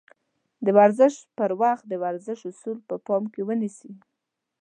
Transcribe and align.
د 0.65 0.67
ورزش 0.77 1.13
پر 1.37 1.51
وخت 1.61 1.83
د 1.87 1.93
روغتيا 2.03 2.35
اَصول 2.51 2.77
په 2.87 2.95
پام 3.05 3.23
کې 3.33 3.41
ونيسئ. 3.47 3.91